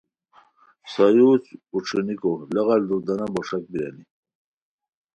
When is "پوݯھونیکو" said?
1.67-2.31